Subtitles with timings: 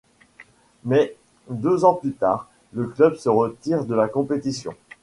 [0.83, 1.15] Mais,
[1.51, 4.73] deux ans plus tard, le club se retire de la compétition.